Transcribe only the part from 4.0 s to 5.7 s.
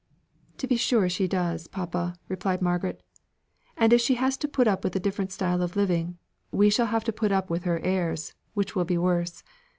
she has to put up with a different style